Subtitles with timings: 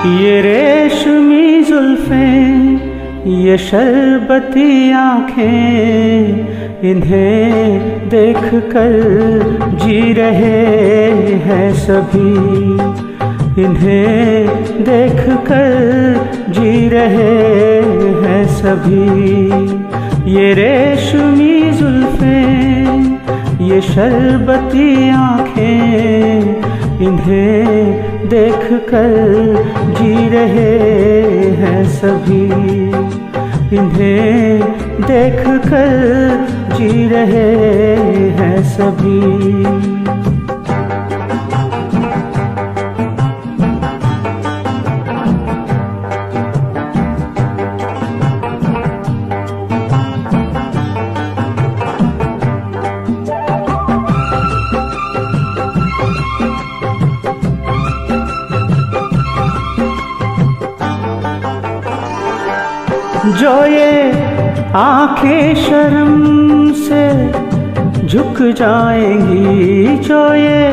[0.00, 10.62] ये रेशमी जुल्फें, ये शरबती आँखें, इन्हें देख कर जी रहे
[11.44, 12.32] हैं सभी।
[13.62, 14.46] इन्हें
[14.84, 17.28] देख कर जी रहे
[18.22, 23.04] हैं सभी। ये रेशमी जुल्फें,
[23.62, 26.40] ये शरबती आँखें,
[27.00, 29.14] इन्हें देख कर
[29.98, 30.68] जी रहे
[31.56, 32.44] हैं सभी।
[33.76, 34.60] इन्हें
[35.00, 37.48] देख कर जी रहे
[38.38, 39.99] हैं सभी।
[63.38, 64.10] जो ये
[64.74, 67.04] आँखें शर्म से
[68.06, 70.66] झुक जाएँगी जो ये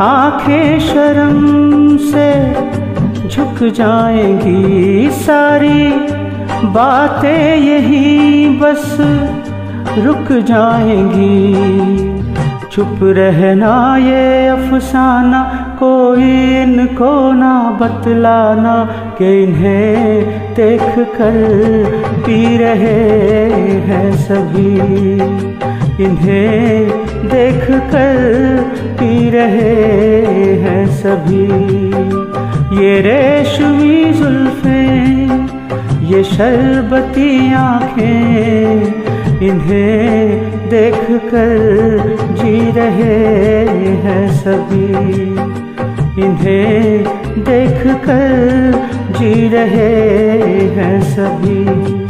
[0.00, 2.28] आँखें शर्म से
[3.28, 5.90] झुक जाएँगी सारी।
[6.70, 8.96] बातें यही बस
[9.98, 12.09] रुक जाएँगी।
[12.72, 15.40] चुप रहना ये अफसाना,
[15.78, 16.28] कोई
[16.62, 18.74] इनको ना बतलाना
[19.18, 21.38] कि इन्हें देख कर
[22.26, 23.00] पी रहे
[23.88, 24.74] हैं सभी।
[26.04, 26.88] इन्हें
[27.28, 28.62] देख कर
[29.00, 29.74] पी रहे
[30.62, 31.46] हैं सभी।
[32.82, 35.48] ये रेशमी जुल्फें,
[36.06, 38.99] ये शरबती आँखें
[39.42, 43.14] इन्हें देख कर जी रहे
[44.02, 44.90] हैं सभी।
[46.24, 47.04] इन्हें
[47.44, 48.72] देख कर
[49.18, 49.90] जी रहे
[50.76, 52.09] हैं सभी।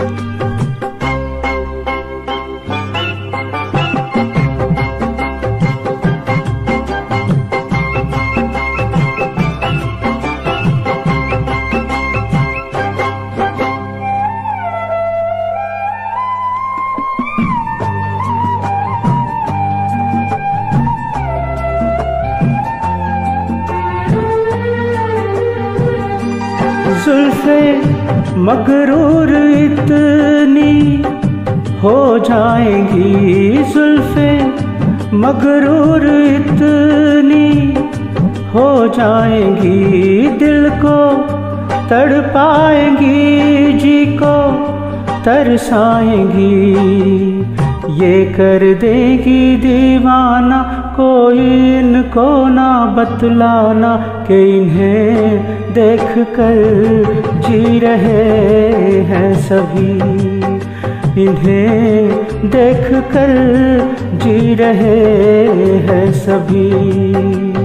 [27.40, 30.72] जुल्फे मगरूर इतनी
[31.80, 34.32] हो जाएँगी जुल्फे
[35.16, 37.48] मगरूर इतनी
[38.54, 40.98] हो जाएँगी दिल को
[41.90, 44.36] तड़ पाएँगी जी को,
[45.24, 46.50] तरसाएँगी
[47.90, 50.62] ये कर देगी दीवाना,
[50.96, 51.38] कोई
[51.78, 53.96] इनको ना बतलाना
[54.28, 56.58] कि इन्हें देख कर
[57.48, 58.22] जी रहे
[59.02, 59.92] हैं सभी।
[61.22, 62.08] इन्हें
[62.50, 63.34] देख कर
[64.24, 64.98] जी रहे
[65.86, 67.59] हैं सभी।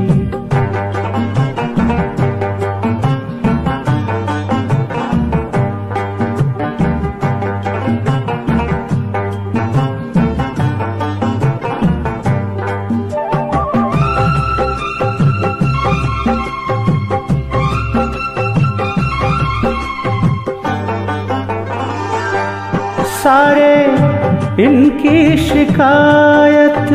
[23.36, 26.88] सारे इनकी शिकायत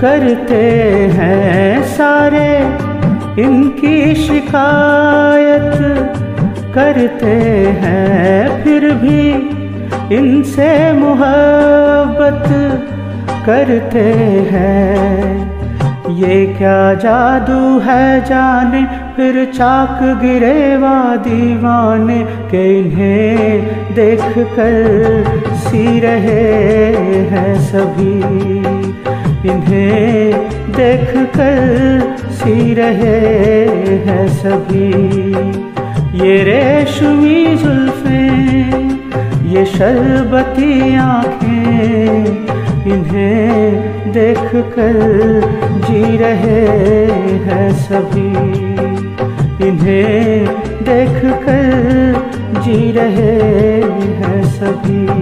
[0.00, 0.60] करते
[1.16, 2.50] हैं सारे।
[3.42, 5.74] इनकी शिकायत
[6.74, 7.34] करते
[7.82, 9.22] हैं फिर भी
[10.16, 12.46] इनसे मोहब्बत
[13.46, 14.06] करते
[14.52, 15.51] हैं।
[16.22, 18.82] ये क्या जादू है जाने?
[19.16, 25.24] फिर चाक गिरेवा दीवाने के इन्हें देख कर
[25.54, 26.44] सी रहे
[27.32, 28.18] हैं सभी।
[29.50, 30.32] इन्हें
[30.70, 33.18] देख कर सी रहे
[34.06, 34.90] हैं सभी।
[36.18, 38.90] ये रेशमी जुल्फें,
[39.50, 44.96] ये शरबती आँखें इन्हें देख कर
[45.86, 46.60] जी रहे
[47.44, 48.30] हैं सभी।
[49.68, 50.46] इन्हें
[50.82, 53.32] देख कर जी रहे
[53.92, 55.21] हैं सभी।